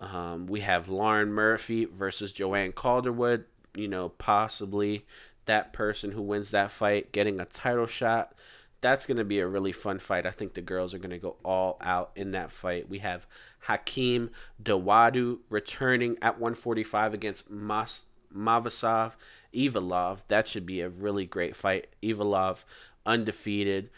Um, 0.00 0.46
we 0.46 0.60
have 0.60 0.88
Lauren 0.88 1.32
Murphy 1.32 1.84
versus 1.84 2.32
Joanne 2.32 2.72
Calderwood. 2.72 3.44
You 3.74 3.88
know, 3.88 4.08
possibly 4.08 5.06
that 5.46 5.72
person 5.72 6.12
who 6.12 6.22
wins 6.22 6.50
that 6.50 6.70
fight 6.70 7.12
getting 7.12 7.40
a 7.40 7.44
title 7.44 7.86
shot 7.86 8.34
that's 8.80 9.06
going 9.06 9.18
to 9.18 9.24
be 9.24 9.40
a 9.40 9.46
really 9.46 9.72
fun 9.72 9.98
fight. 9.98 10.26
I 10.26 10.30
think 10.30 10.54
the 10.54 10.60
girls 10.60 10.94
are 10.94 10.98
going 10.98 11.10
to 11.10 11.18
go 11.18 11.36
all 11.44 11.76
out 11.80 12.12
in 12.16 12.32
that 12.32 12.50
fight. 12.50 12.88
We 12.88 13.00
have 13.00 13.26
Hakeem 13.60 14.30
Dawodu 14.62 15.38
returning 15.48 16.16
at 16.22 16.38
145 16.38 17.14
against 17.14 17.50
Mas- 17.50 18.04
Movsar 18.34 19.14
Evloev. 19.54 20.22
That 20.28 20.46
should 20.46 20.66
be 20.66 20.80
a 20.80 20.88
really 20.88 21.26
great 21.26 21.56
fight. 21.56 21.88
Evloev 22.02 22.64
undefeated 23.06 23.90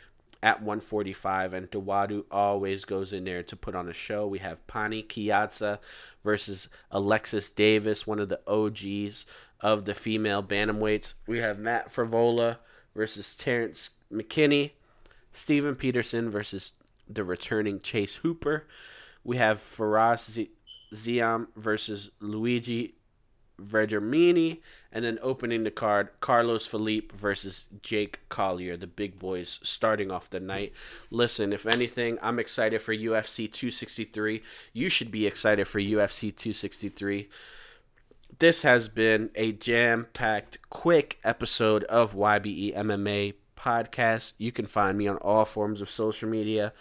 at 0.43 0.61
145, 0.61 1.55
and 1.55 1.71
Dawodu 1.71 2.25
always 2.31 2.85
goes 2.85 3.13
in 3.13 3.25
there 3.25 3.45
to 3.45 3.55
put 3.55 3.77
on 3.77 3.89
a 3.89 3.93
show. 3.93 4.27
We 4.27 4.41
have 4.41 4.67
Pannie 4.67 5.03
Kianzad 5.03 5.79
versus 6.25 6.69
Alexis 6.91 7.49
Davis, 7.49 8.07
one 8.07 8.19
of 8.19 8.29
the 8.29 8.41
OGs 8.47 9.25
of 9.61 9.85
the 9.85 9.95
female 9.95 10.43
bantamweights. 10.43 11.13
We 11.29 11.39
have 11.39 11.61
Matt 11.61 11.93
Frevola 11.93 12.57
versus 12.95 13.37
Terrence 13.37 13.91
McKinney, 14.13 14.73
Steven 15.33 15.77
Peterson 15.77 16.29
versus 16.29 16.73
the 17.09 17.23
returning 17.23 17.79
Chase 17.79 18.17
Hooper. 18.17 18.67
We 19.25 19.37
have 19.37 19.61
Fares 19.61 20.39
Ziam 20.93 21.49
versus 21.57 22.11
Luigi 22.21 22.95
Vendramini, 23.61 24.61
and 24.91 25.05
then 25.05 25.19
opening 25.23 25.65
the 25.65 25.71
card, 25.71 26.09
Carlos 26.21 26.67
Felipe 26.67 27.13
versus 27.13 27.67
Jake 27.81 28.21
Collier, 28.29 28.77
the 28.77 28.87
big 28.87 29.19
boys 29.19 29.61
starting 29.63 30.11
off 30.11 30.31
the 30.31 30.41
night. 30.41 30.73
Listen, 31.11 31.53
if 31.53 31.67
anything, 31.67 32.19
I'm 32.21 32.39
excited 32.39 32.83
for 32.83 32.95
UFC 32.95 33.51
263. 33.51 34.43
You 34.73 34.89
should 34.89 35.11
be 35.11 35.27
excited 35.27 35.67
for 35.67 35.79
UFC 35.79 36.35
263. 36.35 37.29
This 38.39 38.63
has 38.63 38.89
been 38.89 39.31
a 39.35 39.53
jam 39.53 40.09
packed, 40.13 40.59
quick 40.69 41.19
episode 41.23 41.85
of 41.85 42.15
YBE 42.15 42.77
MMA 42.77 43.35
podcast. 43.57 44.33
You 44.39 44.51
can 44.53 44.67
find 44.67 44.99
me 44.99 45.07
on 45.07 45.17
all 45.19 45.45
forms 45.45 45.81
of 45.81 45.91
social 45.91 46.29
media. 46.29 46.73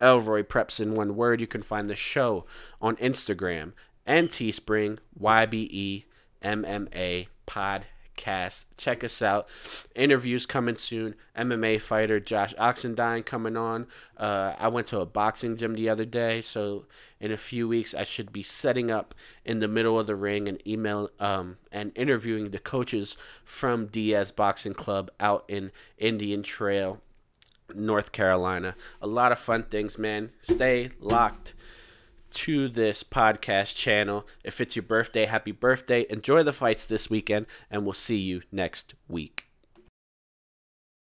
Elroy 0.00 0.42
Preps 0.42 0.80
in 0.80 0.94
one 0.94 1.16
word. 1.16 1.40
You 1.40 1.46
can 1.46 1.62
find 1.62 1.88
the 1.88 1.94
show 1.94 2.46
on 2.80 2.96
Instagram 2.96 3.72
and 4.06 4.28
Teespring, 4.28 4.98
YBE 5.20 6.04
MMA 6.42 7.28
Podcast. 7.46 8.64
Check 8.76 9.04
us 9.04 9.22
out. 9.22 9.48
Interviews 9.94 10.46
coming 10.46 10.76
soon. 10.76 11.14
MMA 11.36 11.80
fighter 11.80 12.20
Josh 12.20 12.54
Oxendine 12.54 13.24
coming 13.24 13.56
on. 13.56 13.86
Uh, 14.16 14.54
I 14.58 14.68
went 14.68 14.86
to 14.88 15.00
a 15.00 15.06
boxing 15.06 15.56
gym 15.56 15.74
the 15.74 15.88
other 15.88 16.04
day, 16.04 16.40
so 16.40 16.86
in 17.18 17.30
a 17.32 17.36
few 17.36 17.68
weeks 17.68 17.94
I 17.94 18.02
should 18.04 18.32
be 18.32 18.42
setting 18.42 18.90
up 18.90 19.14
in 19.44 19.60
the 19.60 19.68
middle 19.68 19.98
of 19.98 20.06
the 20.06 20.16
ring 20.16 20.48
and 20.48 20.66
email 20.66 21.10
um, 21.18 21.58
and 21.70 21.92
interviewing 21.94 22.50
the 22.50 22.58
coaches 22.58 23.16
from 23.44 23.86
Diaz 23.86 24.32
Boxing 24.32 24.74
Club 24.74 25.10
out 25.20 25.44
in 25.48 25.70
Indian 25.98 26.42
Trail, 26.42 27.00
North 27.74 28.12
Carolina. 28.12 28.74
A 29.00 29.06
lot 29.06 29.32
of 29.32 29.38
fun 29.38 29.64
things, 29.64 29.98
man. 29.98 30.30
Stay 30.40 30.90
locked 31.00 31.54
to 32.30 32.68
this 32.68 33.02
podcast 33.02 33.76
channel. 33.76 34.26
If 34.44 34.60
it's 34.60 34.76
your 34.76 34.84
birthday, 34.84 35.26
happy 35.26 35.52
birthday. 35.52 36.06
Enjoy 36.08 36.42
the 36.42 36.52
fights 36.52 36.86
this 36.86 37.10
weekend, 37.10 37.46
and 37.70 37.84
we'll 37.84 37.92
see 37.92 38.18
you 38.18 38.42
next 38.52 38.94
week. 39.08 39.49